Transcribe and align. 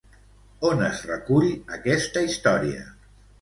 On 0.69 0.79
es 0.85 1.01
recull 1.09 1.51
aquesta 1.77 2.25
història? 2.31 2.83